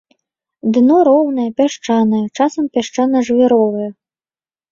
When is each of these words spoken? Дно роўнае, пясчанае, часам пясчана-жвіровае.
Дно 0.75 0.95
роўнае, 1.09 1.45
пясчанае, 1.59 2.23
часам 2.39 2.65
пясчана-жвіровае. 2.77 3.89